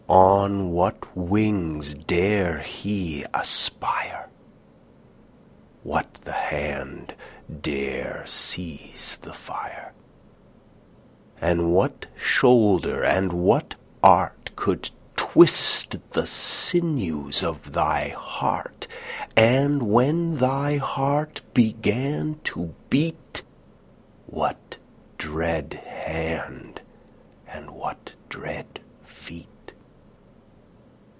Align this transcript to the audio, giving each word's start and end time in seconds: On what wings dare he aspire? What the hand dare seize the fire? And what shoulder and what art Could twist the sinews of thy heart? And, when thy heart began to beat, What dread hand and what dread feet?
On 0.09 0.71
what 0.73 1.15
wings 1.15 1.93
dare 1.93 2.59
he 2.59 3.23
aspire? 3.33 4.27
What 5.83 6.15
the 6.25 6.33
hand 6.33 7.15
dare 7.61 8.23
seize 8.27 9.17
the 9.21 9.31
fire? 9.31 9.93
And 11.39 11.71
what 11.71 12.07
shoulder 12.17 13.01
and 13.05 13.31
what 13.31 13.75
art 14.03 14.49
Could 14.57 14.91
twist 15.15 15.95
the 16.11 16.27
sinews 16.27 17.41
of 17.41 17.71
thy 17.71 18.09
heart? 18.09 18.87
And, 19.37 19.81
when 19.83 20.39
thy 20.39 20.75
heart 20.75 21.39
began 21.53 22.37
to 22.45 22.73
beat, 22.89 23.43
What 24.25 24.75
dread 25.17 25.75
hand 25.85 26.81
and 27.47 27.69
what 27.71 28.11
dread 28.27 28.81
feet? 29.05 29.47